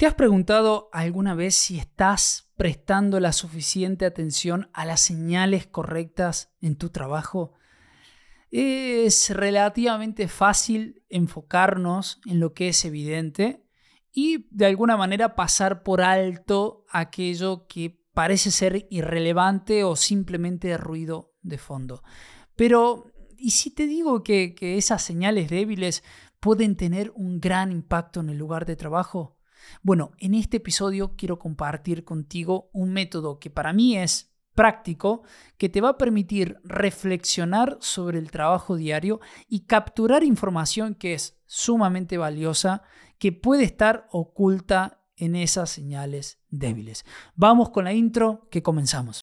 [0.00, 6.54] ¿Te has preguntado alguna vez si estás prestando la suficiente atención a las señales correctas
[6.62, 7.52] en tu trabajo?
[8.50, 13.62] Es relativamente fácil enfocarnos en lo que es evidente
[14.10, 21.34] y de alguna manera pasar por alto aquello que parece ser irrelevante o simplemente ruido
[21.42, 22.02] de fondo.
[22.56, 26.02] Pero, ¿y si te digo que, que esas señales débiles
[26.40, 29.36] pueden tener un gran impacto en el lugar de trabajo?
[29.82, 35.22] Bueno, en este episodio quiero compartir contigo un método que para mí es práctico,
[35.56, 41.40] que te va a permitir reflexionar sobre el trabajo diario y capturar información que es
[41.46, 42.82] sumamente valiosa,
[43.18, 47.04] que puede estar oculta en esas señales débiles.
[47.34, 49.20] Vamos con la intro que comenzamos.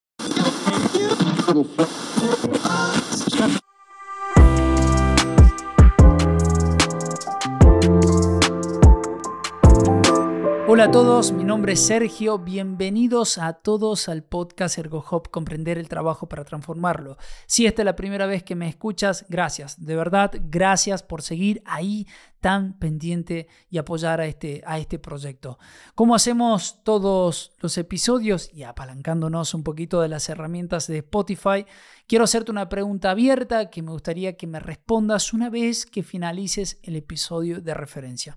[10.69, 15.87] Hola a todos, mi nombre es Sergio, bienvenidos a todos al podcast ErgoHop Comprender el
[15.87, 17.15] Trabajo para Transformarlo.
[17.45, 21.63] Si esta es la primera vez que me escuchas, gracias, de verdad, gracias por seguir
[21.65, 22.05] ahí
[22.41, 25.57] tan pendiente y apoyar a este, a este proyecto.
[25.95, 31.65] Como hacemos todos los episodios y apalancándonos un poquito de las herramientas de Spotify,
[32.07, 36.77] quiero hacerte una pregunta abierta que me gustaría que me respondas una vez que finalices
[36.83, 38.35] el episodio de referencia.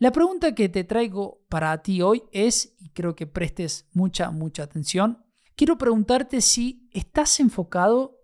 [0.00, 4.62] La pregunta que te traigo para ti hoy es, y creo que prestes mucha, mucha
[4.62, 5.22] atención,
[5.56, 8.18] quiero preguntarte si estás enfocado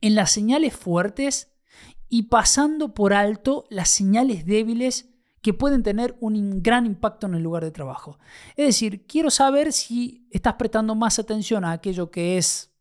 [0.00, 1.52] en las señales fuertes
[2.08, 5.10] y pasando por alto las señales débiles
[5.42, 8.20] que pueden tener un gran impacto en el lugar de trabajo.
[8.54, 12.72] Es decir, quiero saber si estás prestando más atención a aquello que es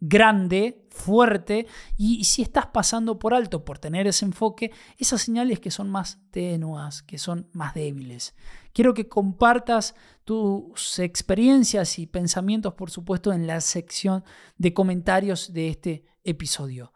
[0.00, 5.70] grande, fuerte, y si estás pasando por alto por tener ese enfoque, esas señales que
[5.70, 8.34] son más tenuas, que son más débiles.
[8.72, 14.24] Quiero que compartas tus experiencias y pensamientos, por supuesto, en la sección
[14.56, 16.92] de comentarios de este episodio.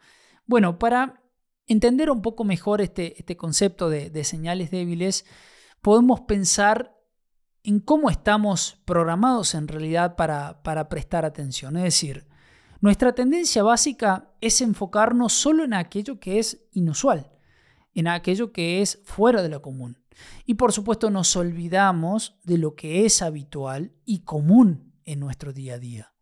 [0.46, 1.22] Bueno, para
[1.66, 5.24] entender un poco mejor este, este concepto de, señales débiles,
[5.80, 6.96] podemos pensar
[7.64, 11.76] en cómo estamos programados en realidad para, para prestar atención.
[11.76, 12.26] Es decir,
[12.82, 17.30] nuestra tendencia básica es enfocarnos solo en aquello que es inusual,
[17.94, 20.02] en aquello que es fuera de lo común.
[20.46, 25.74] Y por supuesto nos olvidamos de lo que es habitual y común en nuestro día
[25.74, 26.12] a día.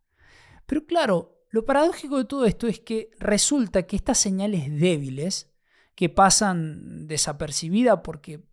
[0.67, 5.51] Pero claro, lo paradójico de todo esto es que resulta que estas señales débiles,
[5.95, 8.45] que pasan desapercibidas porque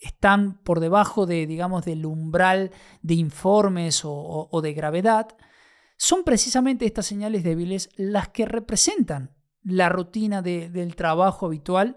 [0.00, 5.28] están por debajo de, digamos, del umbral de informes o de gravedad,
[5.96, 11.96] son precisamente estas señales débiles las que representan la rutina del trabajo habitual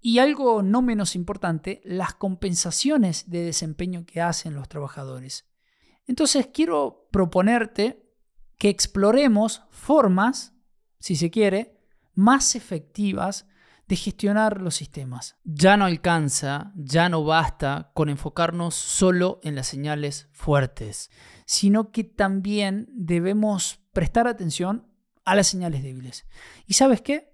[0.00, 5.48] y algo no menos importante, las compensaciones de desempeño que hacen los trabajadores.
[6.06, 8.04] Entonces quiero proponerte
[8.58, 10.54] que exploremos formas,
[10.98, 11.78] si se quiere,
[12.14, 13.46] más efectivas
[13.86, 15.36] de gestionar los sistemas.
[15.44, 21.10] Ya no alcanza, ya no basta con enfocarnos solo en las señales fuertes,
[21.48, 24.86] sino que también debemos prestar atención
[25.24, 26.26] a las señales débiles.
[26.66, 27.32] ¿Y sabes qué?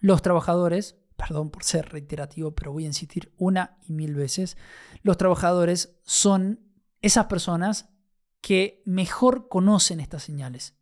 [0.00, 4.56] Los trabajadores, perdón por ser reiterativo, pero voy a insistir una y mil veces,
[5.02, 6.58] los trabajadores son
[7.02, 7.88] esas personas
[8.40, 10.74] que mejor conocen estas señales,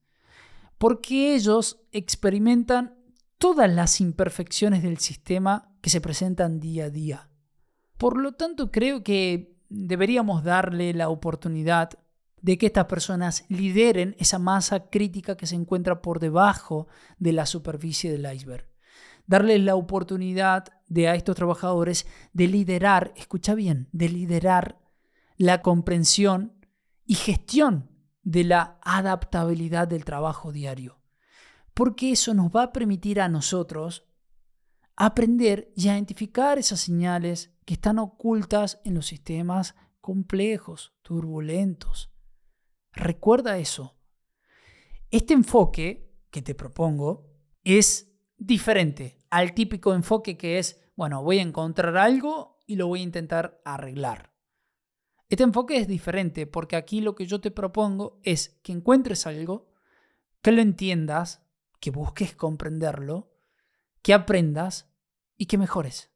[0.78, 2.97] porque ellos experimentan
[3.37, 7.31] todas las imperfecciones del sistema que se presentan día a día.
[7.98, 11.91] Por lo tanto, creo que deberíamos darle la oportunidad
[12.43, 16.88] de que estas personas lideren esa masa crítica que se encuentra por debajo
[17.19, 18.69] de la superficie del iceberg.
[19.26, 24.78] Darles la oportunidad de a estos trabajadores de liderar, escucha bien, de liderar
[25.37, 26.54] la comprensión
[27.04, 27.91] y gestión
[28.22, 30.99] de la adaptabilidad del trabajo diario
[31.78, 34.05] porque eso nos va a permitir a nosotros
[34.97, 42.11] aprender y identificar esas señales que están ocultas en los sistemas complejos, turbulentos.
[42.93, 43.96] Recuerda eso.
[45.11, 47.31] Este enfoque que te propongo
[47.64, 53.00] es diferente al típico enfoque que es, bueno, voy a encontrar algo y lo voy
[53.00, 54.32] a intentar arreglar.
[55.29, 59.73] Este enfoque es diferente porque aquí lo que yo te propongo es que encuentres algo,
[60.41, 61.46] que lo entiendas,
[61.81, 63.34] que busques comprenderlo,
[64.02, 64.91] que aprendas
[65.37, 66.11] y que mejores.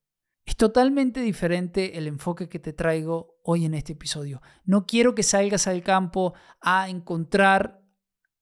[0.52, 4.42] Es totalmente diferente el enfoque que te traigo hoy en este episodio.
[4.66, 7.82] No quiero que salgas al campo a encontrar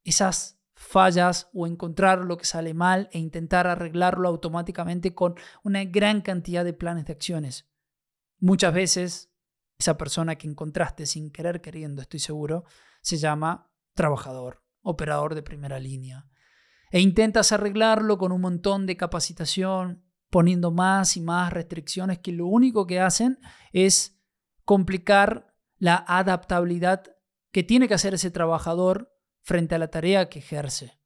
[0.02, 6.20] esas fallas o encontrar lo que sale mal e intentar arreglarlo automáticamente con una gran
[6.20, 7.70] cantidad de planes de acciones.
[8.40, 9.32] Muchas veces
[9.78, 12.64] esa persona que encontraste sin querer queriendo, estoy seguro,
[13.02, 16.28] se llama trabajador, operador de primera línea.
[16.90, 22.46] E intentas arreglarlo con un montón de capacitación, poniendo más y más restricciones que lo
[22.46, 23.38] único que hacen
[23.72, 24.18] es
[24.64, 27.02] complicar la adaptabilidad
[27.52, 29.12] que tiene que hacer ese trabajador
[29.42, 31.00] frente a la tarea que ejerce.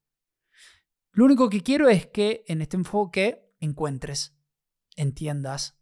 [1.12, 4.36] Lo único que quiero es que en este enfoque encuentres,
[4.96, 5.80] entiendas,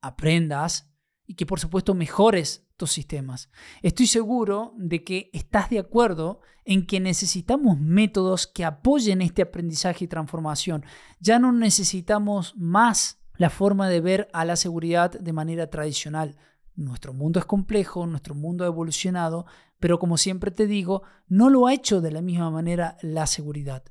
[0.00, 0.91] aprendas
[1.26, 3.50] y que por supuesto mejores tus sistemas.
[3.82, 10.04] Estoy seguro de que estás de acuerdo en que necesitamos métodos que apoyen este aprendizaje
[10.04, 10.84] y transformación.
[11.20, 16.36] Ya no necesitamos más la forma de ver a la seguridad de manera tradicional.
[16.74, 19.46] Nuestro mundo es complejo, nuestro mundo ha evolucionado,
[19.78, 23.84] pero como siempre te digo, no lo ha hecho de la misma manera la seguridad.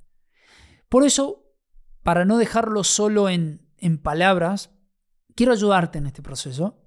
[0.89, 1.45] Por eso,
[2.03, 4.71] para no dejarlo solo en, en palabras,
[5.35, 6.80] quiero ayudarte en este proceso.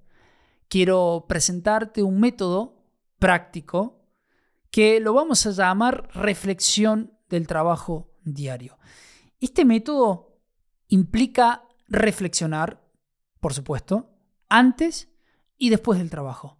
[0.75, 2.83] Quiero presentarte un método
[3.21, 4.09] práctico
[4.73, 8.77] que lo vamos a llamar reflexión del trabajo diario.
[9.39, 10.37] Este método
[10.89, 12.85] implica reflexionar,
[13.39, 14.19] por supuesto,
[14.49, 15.15] antes
[15.59, 16.59] y después del trabajo.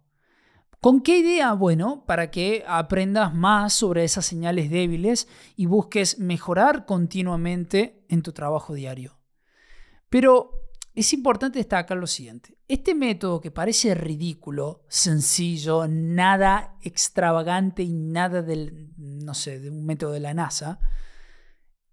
[0.79, 1.51] ¿Con qué idea?
[1.51, 5.27] Bueno, para que aprendas más sobre esas señales débiles
[5.57, 9.19] y busques mejorar continuamente en tu trabajo diario.
[10.07, 10.64] Pero
[10.95, 12.57] es importante destacar lo siguiente.
[12.67, 19.85] Este método que parece ridículo, sencillo, nada extravagante y nada del, no sé, de un
[19.85, 20.79] método de la NASA,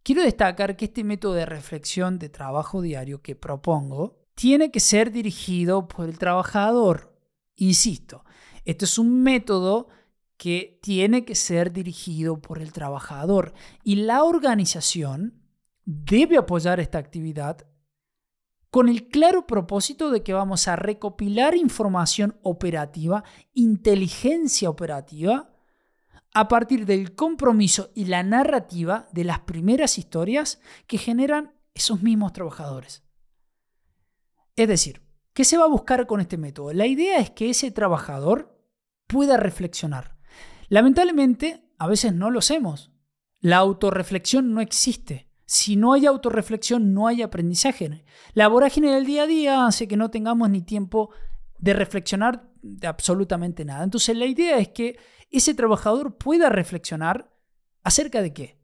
[0.05, 5.11] quiero destacar que este método de reflexión de trabajo diario que propongo tiene que ser
[5.11, 7.13] dirigido por el trabajador.
[7.57, 8.25] Insisto,
[8.65, 9.89] esto es un método
[10.37, 13.53] que tiene que ser dirigido por el trabajador
[13.83, 15.43] y la organización
[15.85, 17.67] debe apoyar esta actividad
[18.73, 23.23] con el claro propósito de que vamos a recopilar información operativa,
[23.53, 25.51] inteligencia operativa,
[26.33, 32.33] a partir del compromiso y la narrativa de las primeras historias que generan esos mismos
[32.33, 33.03] trabajadores.
[34.57, 35.03] Es decir,
[35.35, 36.73] ¿qué se va a buscar con este método?
[36.73, 38.59] La idea es que ese trabajador
[39.07, 40.17] pueda reflexionar.
[40.71, 42.91] Lamentablemente, a veces no lo hacemos.
[43.39, 45.29] La autorreflexión no existe.
[45.47, 48.05] Si no hay autorreflexión, no hay aprendizaje.
[48.35, 51.11] La vorágine del día a día hace que no tengamos ni tiempo
[51.59, 53.85] de reflexionar de absolutamente nada.
[53.85, 54.99] Entonces, la idea es que
[55.31, 57.33] ese trabajador pueda reflexionar
[57.83, 58.61] acerca de qué?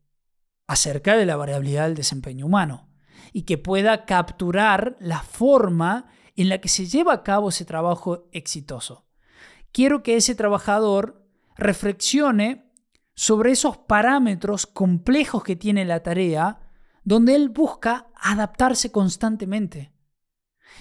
[0.67, 2.89] Acerca de la variabilidad del desempeño humano
[3.33, 8.29] y que pueda capturar la forma en la que se lleva a cabo ese trabajo
[8.33, 9.07] exitoso.
[9.73, 11.27] Quiero que ese trabajador
[11.57, 12.73] reflexione
[13.15, 16.68] sobre esos parámetros complejos que tiene la tarea,
[17.09, 19.93] donde él busca adaptarse constantemente.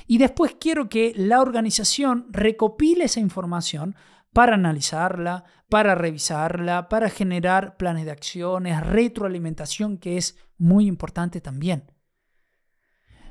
[0.07, 3.95] Y después quiero que la organización recopile esa información
[4.33, 11.93] para analizarla, para revisarla, para generar planes de acciones, retroalimentación, que es muy importante también.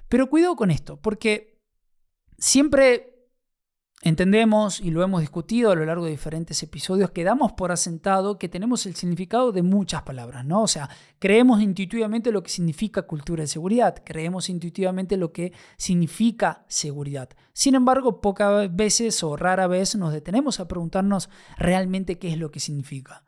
[0.08, 1.60] Pero cuidado con esto, porque
[2.38, 3.16] siempre
[4.02, 8.38] entendemos y lo hemos discutido a lo largo de diferentes episodios que damos por asentado
[8.38, 10.62] que tenemos el significado de muchas palabras, ¿no?
[10.62, 10.88] O sea,
[11.19, 17.31] creemos intuitivamente lo que significa cultura de seguridad, creemos intuitivamente lo que significa seguridad.
[17.52, 22.50] Sin embargo, pocas veces o rara vez nos detenemos a preguntarnos realmente qué es lo
[22.50, 23.24] que significa.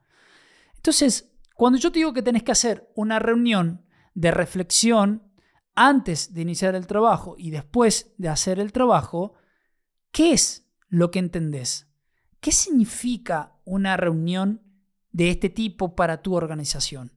[0.76, 3.84] Entonces, cuando yo te digo que tenés que hacer una reunión
[4.14, 5.24] de reflexión
[5.74, 9.34] antes de iniciar el trabajo y después de hacer el trabajo,
[10.18, 11.86] ¿qué es lo que entendés?
[12.40, 14.60] ¿Qué significa una reunión
[15.12, 17.12] de este tipo para tu organización?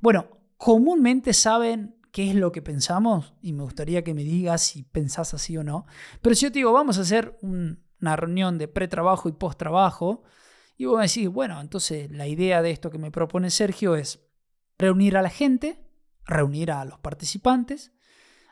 [0.00, 0.26] Bueno,
[0.56, 5.32] comúnmente saben qué es lo que pensamos y me gustaría que me digas si pensás
[5.32, 5.86] así o no.
[6.22, 10.24] Pero si yo te digo, vamos a hacer una reunión de pretrabajo y post-trabajo,
[10.76, 14.26] y vos me decís, bueno, entonces la idea de esto que me propone Sergio es
[14.76, 15.86] reunir a la gente,
[16.24, 17.92] reunir a los participantes,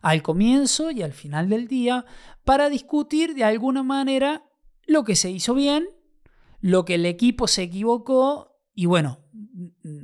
[0.03, 2.05] al comienzo y al final del día
[2.45, 4.45] para discutir de alguna manera
[4.87, 5.89] lo que se hizo bien,
[6.61, 9.19] lo que el equipo se equivocó y bueno,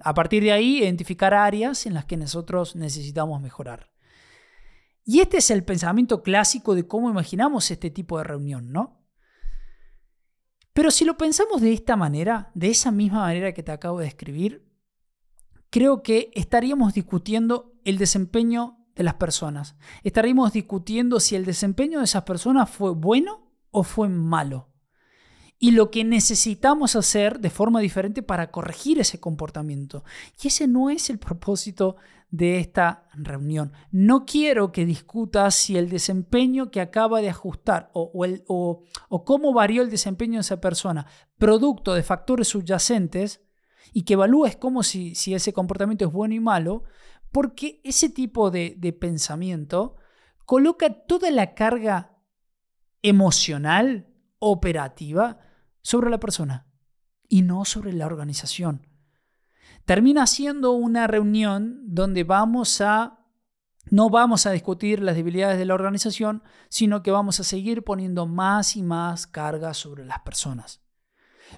[0.03, 3.93] a partir de ahí identificar áreas en las que nosotros necesitamos mejorar.
[5.05, 9.05] Y este es el pensamiento clásico de cómo imaginamos este tipo de reunión, ¿no?
[10.73, 14.07] Pero si lo pensamos de esta manera, de esa misma manera que te acabo de
[14.07, 14.67] describir,
[15.71, 19.77] creo que estaríamos discutiendo el desempeño de las personas.
[20.03, 24.69] Estaríamos discutiendo si el desempeño de esas personas fue bueno o fue malo.
[25.59, 30.05] Y lo que necesitamos hacer de forma diferente para corregir ese comportamiento.
[30.43, 31.97] Y ese no es el propósito
[32.31, 33.73] de esta reunión.
[33.93, 38.83] No quiero que discutas si el desempeño que acaba de ajustar o,
[39.25, 41.07] cómo varió el desempeño de esa persona,
[41.39, 43.41] producto de factores subyacentes,
[43.93, 46.83] y que evalúes cómo si, si ese comportamiento es bueno y malo,
[47.35, 49.97] porque ese tipo de, pensamiento
[50.47, 52.17] coloca toda la carga
[53.03, 54.07] emocional,
[54.39, 55.41] operativa,
[55.83, 56.69] sobre la persona
[57.29, 58.87] y no sobre la organización
[59.85, 63.19] termina siendo una reunión donde vamos a
[63.91, 68.27] no vamos a discutir las debilidades de la organización, sino que vamos a seguir poniendo
[68.27, 70.83] más y más carga sobre las personas.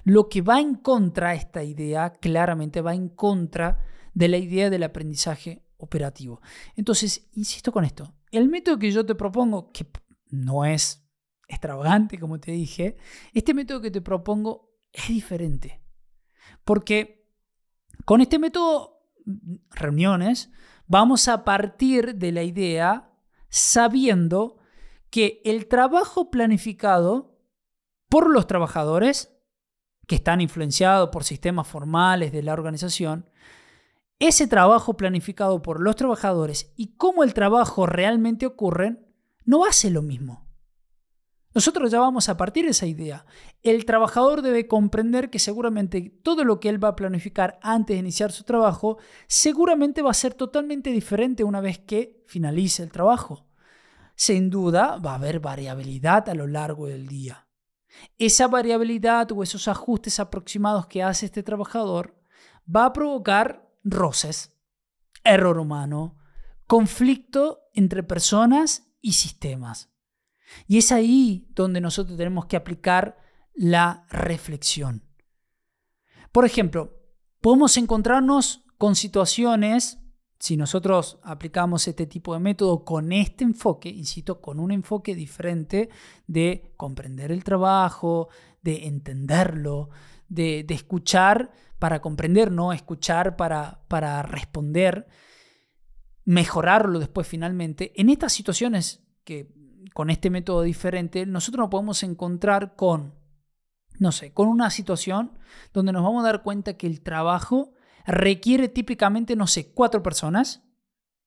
[0.03, 3.79] Lo que va en contra de esta idea, claramente va en contra
[4.13, 6.41] de la idea del aprendizaje operativo.
[6.75, 9.87] Entonces, insisto con esto, el método que yo te propongo, que
[10.29, 11.07] no es
[11.47, 12.97] extravagante, como te dije,
[13.33, 15.81] este método que te propongo es diferente.
[16.63, 17.25] Porque
[18.05, 19.11] con este método,
[19.71, 20.51] reuniones,
[20.87, 23.13] vamos a partir de la idea
[23.49, 24.57] sabiendo
[25.09, 27.39] que el trabajo planificado
[28.09, 29.33] por los trabajadores,
[30.05, 33.29] que están influenciados por sistemas formales de la organización,
[34.19, 38.97] ese trabajo planificado por los trabajadores y cómo el trabajo realmente ocurre,
[39.45, 40.47] no hace lo mismo.
[41.53, 43.25] Nosotros ya vamos a partir de esa idea.
[43.63, 47.99] El trabajador debe comprender que seguramente todo lo que él va a planificar antes de
[47.99, 48.97] iniciar su trabajo,
[49.27, 53.47] seguramente va a ser totalmente diferente una vez que finalice el trabajo.
[54.15, 57.47] Sin duda va a haber variabilidad a lo largo del día.
[58.17, 62.15] Esa variabilidad o esos ajustes aproximados que hace este trabajador
[62.67, 64.51] va a provocar roces,
[65.23, 66.17] error humano,
[66.67, 69.89] conflicto entre personas y sistemas.
[70.67, 73.17] Y es ahí donde nosotros tenemos que aplicar
[73.53, 75.03] la reflexión.
[76.31, 77.01] Por ejemplo,
[77.41, 79.99] podemos encontrarnos con situaciones,
[80.39, 85.89] si nosotros aplicamos este tipo de método con este enfoque, insisto, con un enfoque diferente
[86.27, 88.29] de comprender el trabajo,
[88.61, 89.89] de entenderlo,
[90.29, 95.07] de, escuchar para comprender, no escuchar para, para responder,
[96.25, 97.93] mejorarlo después finalmente.
[97.95, 99.53] En estas situaciones que
[99.93, 103.15] con este método diferente, nosotros nos podemos encontrar con,
[103.99, 105.39] no sé, con una situación
[105.73, 107.73] donde nos vamos a dar cuenta que el trabajo
[108.05, 110.63] requiere típicamente, no sé, cuatro personas.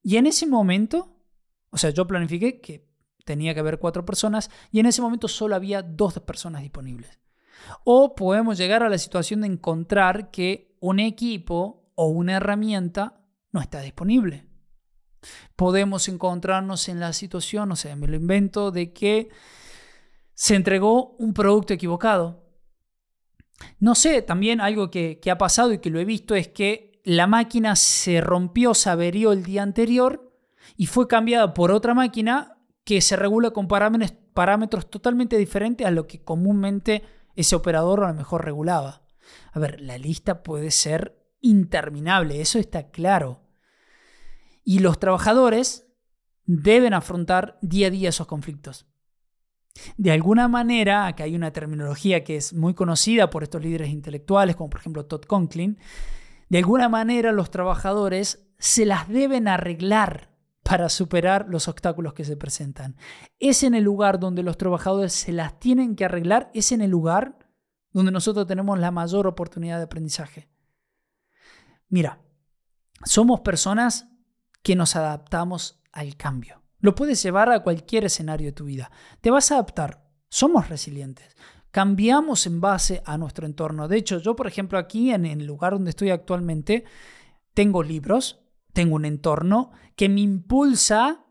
[0.02, 1.16] Y en ese momento,
[1.70, 2.88] o sea, yo planifiqué que
[3.24, 7.18] tenía que haber cuatro personas y en ese momento solo había dos personas disponibles.
[7.84, 13.60] O podemos llegar a la situación de encontrar que un equipo o una herramienta no
[13.60, 14.50] está disponible
[15.56, 19.28] podemos encontrarnos en la situación, o sea, me lo invento, de que
[20.34, 22.46] se entregó un producto equivocado.
[23.78, 27.26] No sé, también algo que, ha pasado y que lo he visto es que la
[27.26, 30.34] máquina se rompió, se averió el día anterior
[30.76, 35.90] y fue cambiada por otra máquina que se regula con parámetros, parámetros totalmente diferentes a
[35.90, 37.02] lo que comúnmente
[37.34, 39.02] ese operador a lo mejor regulaba.
[39.52, 43.42] A ver, la lista puede ser interminable, eso está claro.
[44.64, 45.86] Y los trabajadores
[46.44, 48.86] deben afrontar día a día esos conflictos.
[49.96, 54.56] De alguna manera, acá hay una terminología que es muy conocida por estos líderes intelectuales,
[54.56, 55.78] como por ejemplo Todd Conklin,
[56.48, 60.29] de alguna manera los trabajadores se las deben arreglar
[60.70, 62.94] para superar los obstáculos que se presentan.
[63.40, 66.92] Es en el lugar donde los trabajadores se las tienen que arreglar, es en el
[66.92, 67.40] lugar
[67.90, 70.48] donde nosotros tenemos la mayor oportunidad de aprendizaje.
[71.88, 72.20] Mira,
[73.04, 74.10] somos personas
[74.62, 76.62] que nos adaptamos al cambio.
[76.78, 78.92] Lo puedes llevar a cualquier escenario de tu vida.
[79.20, 80.04] Te vas a adaptar.
[80.28, 81.34] Somos resilientes.
[81.72, 83.88] Cambiamos en base a nuestro entorno.
[83.88, 86.84] De hecho, yo, por ejemplo, aquí en el lugar donde estoy actualmente,
[87.54, 88.39] tengo libros,
[88.72, 91.26] tengo un entorno que me impulsa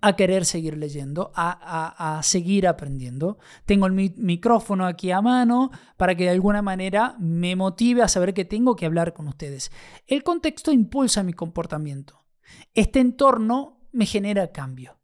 [0.00, 3.38] a querer seguir leyendo, a, seguir aprendiendo.
[3.64, 8.34] Tengo el micrófono aquí a mano para que de alguna manera me motive a saber
[8.34, 9.72] que tengo que hablar con ustedes.
[10.06, 12.24] El contexto impulsa mi comportamiento.
[12.74, 15.00] Este entorno me genera cambio.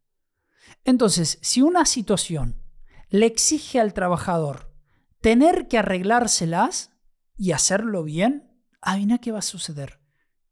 [0.85, 2.61] Entonces, si una situación
[3.09, 4.73] le exige al trabajador
[5.21, 6.91] tener que arreglárselas
[7.35, 9.99] y hacerlo bien, adivina qué va a suceder.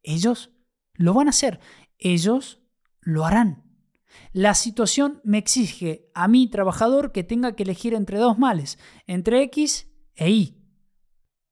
[0.03, 0.51] Ellos
[1.01, 1.59] lo van a hacer.
[1.97, 2.61] Ellos
[3.01, 3.63] lo harán.
[4.33, 8.77] La situación me exige a mi trabajador que tenga que elegir entre dos males,
[9.07, 10.57] entre X e Y.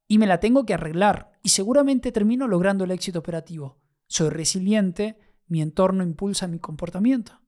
[0.07, 3.79] Y me la tengo que arreglar y seguramente termino logrando el éxito operativo.
[4.07, 7.39] Soy resiliente, mi entorno impulsa mi comportamiento.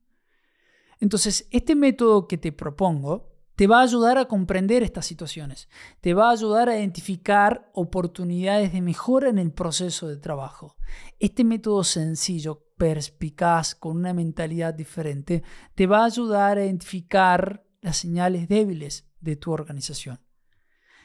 [0.99, 3.30] Entonces, este método que te propongo
[3.61, 8.73] te va a ayudar a comprender estas situaciones, te va a ayudar a identificar oportunidades
[8.73, 10.77] de mejora en el proceso de trabajo.
[11.19, 15.43] Este método sencillo, perspicaz, con una mentalidad diferente,
[15.75, 20.19] te va a ayudar a identificar las señales débiles de tu organización.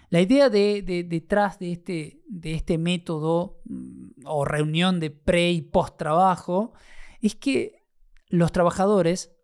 [0.08, 5.60] La idea de, detrás de este, de este método mm, o reunión de pre y
[5.60, 6.72] post trabajo
[7.20, 7.84] es que
[8.28, 9.36] los trabajadores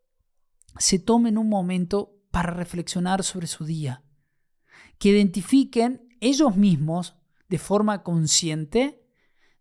[0.78, 4.02] se tomen un momento para reflexionar sobre su día,
[4.98, 7.16] que identifiquen ellos mismos
[7.48, 9.06] de forma consciente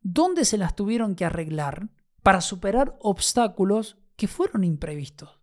[0.02, 1.90] dónde se las tuvieron que arreglar
[2.24, 5.40] para superar obstáculos que fueron imprevistos.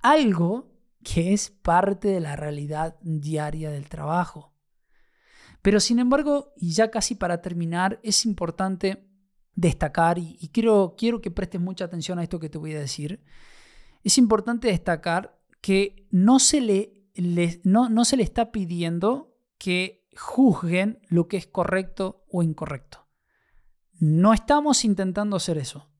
[0.00, 0.72] Algo
[1.02, 4.54] que es parte de la realidad diaria del trabajo.
[5.62, 9.08] Pero sin embargo, y ya casi para terminar, es importante
[9.54, 13.24] destacar, y, quiero, quiero que prestes mucha atención a esto que te voy a decir,
[14.04, 15.35] es importante destacar
[15.66, 17.10] que no se le,
[17.64, 23.08] no, no se le está pidiendo que juzguen lo que es correcto o incorrecto.
[23.98, 25.90] No estamos intentando hacer eso,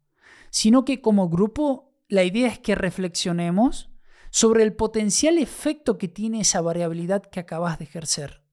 [0.50, 3.90] sino que como grupo la idea es que reflexionemos
[4.30, 8.44] sobre el potencial efecto que tiene esa variabilidad que acabas de ejercer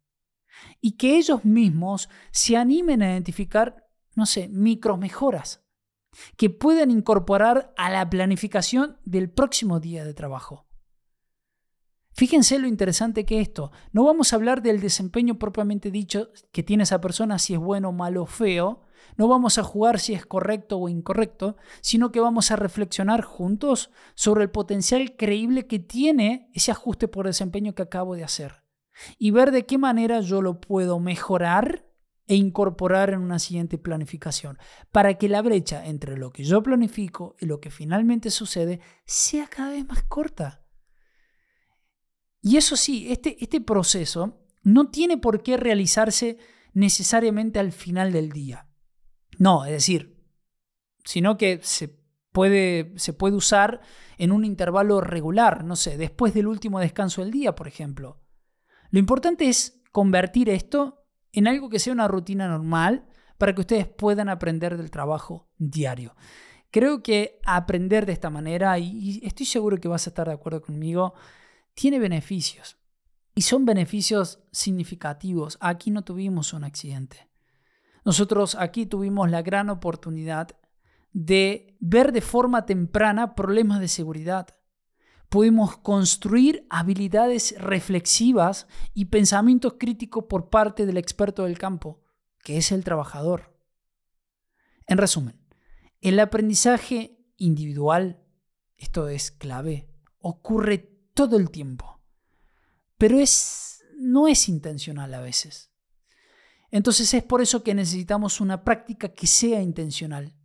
[0.82, 5.64] y que ellos mismos se animen a identificar, no sé, micro mejoras
[6.38, 10.73] que puedan incorporar a la planificación del próximo día de trabajo.
[12.14, 13.72] Fíjense lo interesante que esto.
[13.92, 17.92] No vamos a hablar del desempeño propiamente dicho que tiene esa persona, si es bueno,
[17.92, 18.82] malo o feo.
[19.18, 23.90] No vamos a jugar si es correcto o incorrecto, sino que vamos a reflexionar juntos
[24.14, 28.64] sobre el potencial creíble que tiene ese ajuste por desempeño que acabo de hacer.
[29.18, 31.86] Y ver de qué manera yo lo puedo mejorar
[32.28, 34.58] e incorporar en una siguiente planificación,
[34.92, 39.48] para que la brecha entre lo que yo planifico y lo que finalmente sucede sea
[39.48, 40.63] cada vez más corta.
[42.44, 46.38] Y eso sí, este, este proceso no tiene por qué realizarse
[46.74, 48.68] necesariamente al final del día.
[49.40, 50.22] No, es decir,
[51.06, 51.98] sino que se
[52.34, 53.80] puede, se puede usar
[54.18, 58.22] en un intervalo regular, no sé, después del último descanso del día, por ejemplo.
[58.90, 63.08] Lo importante es convertir esto en algo que sea una rutina normal
[63.38, 66.14] para que ustedes puedan aprender del trabajo diario.
[66.72, 70.62] Creo que aprender de esta manera, y estoy seguro que vas a estar de acuerdo
[70.62, 71.14] conmigo,
[71.74, 72.78] tiene beneficios.
[73.36, 75.58] Y son beneficios significativos.
[75.60, 77.30] Aquí no tuvimos un accidente.
[78.06, 80.50] Nosotros aquí tuvimos la gran oportunidad
[81.14, 84.48] de ver de forma temprana problemas de seguridad.
[85.30, 92.04] Pudimos construir habilidades reflexivas y pensamientos críticos por parte del experto del campo,
[92.44, 93.58] que es el trabajador.
[94.86, 95.40] En resumen,
[96.02, 98.22] el aprendizaje individual,
[98.78, 99.88] esto es clave,
[100.20, 102.02] ocurre todo el tiempo.
[102.98, 105.72] Pero es, no es intencional a veces.
[106.72, 110.36] Entonces es por eso que necesitamos una práctica que sea intencional.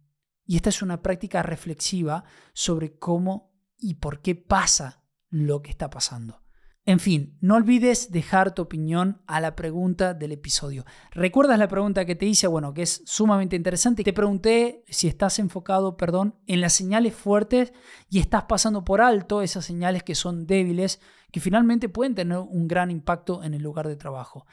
[0.45, 5.91] Y esta es una práctica reflexiva sobre cómo y por qué pasa lo que está
[5.91, 6.43] pasando.
[6.89, 10.87] En fin, no olvides dejar tu opinión a la pregunta del episodio.
[11.11, 12.47] ¿Recuerdas la pregunta que te hice?
[12.47, 14.03] Bueno, que es sumamente interesante.
[14.03, 17.75] Te pregunté si estás enfocado, perdón, en las señales fuertes
[18.09, 20.99] y estás pasando por alto esas señales que son débiles,
[21.31, 24.47] que finalmente pueden tener un gran impacto en el lugar de trabajo.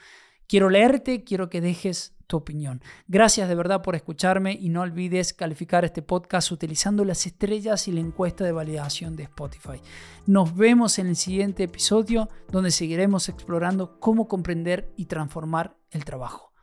[0.46, 2.82] Quiero leerte, quiero que dejes tu opinión.
[3.08, 7.92] Gracias de verdad por escucharme y no olvides calificar este podcast utilizando las estrellas y
[7.92, 9.80] la encuesta de validación de Spotify.
[10.26, 16.55] Nos vemos en el siguiente episodio donde seguiremos explorando cómo comprender y transformar el trabajo.